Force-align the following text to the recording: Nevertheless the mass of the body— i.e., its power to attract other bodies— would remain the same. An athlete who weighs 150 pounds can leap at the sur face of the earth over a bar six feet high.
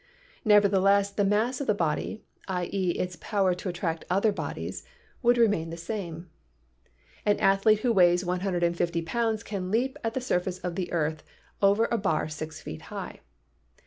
Nevertheless 0.43 1.11
the 1.11 1.23
mass 1.23 1.61
of 1.61 1.67
the 1.67 1.75
body— 1.75 2.23
i.e., 2.63 2.89
its 2.97 3.19
power 3.21 3.53
to 3.53 3.69
attract 3.69 4.03
other 4.09 4.31
bodies— 4.31 4.83
would 5.21 5.37
remain 5.37 5.69
the 5.69 5.77
same. 5.77 6.27
An 7.23 7.37
athlete 7.39 7.81
who 7.81 7.93
weighs 7.93 8.25
150 8.25 9.03
pounds 9.03 9.43
can 9.43 9.69
leap 9.69 9.99
at 10.03 10.15
the 10.15 10.19
sur 10.21 10.39
face 10.39 10.57
of 10.63 10.73
the 10.73 10.91
earth 10.91 11.21
over 11.61 11.87
a 11.91 11.99
bar 11.99 12.27
six 12.29 12.59
feet 12.61 12.81
high. 12.89 13.19